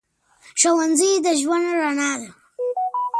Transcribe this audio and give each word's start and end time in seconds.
ښوونځی 0.59 1.11
د 1.25 1.27
ژوند 1.41 1.65
رڼا 1.79 2.11
ده 2.19 2.29